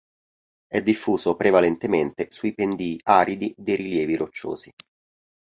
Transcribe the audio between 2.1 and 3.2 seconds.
sui pendii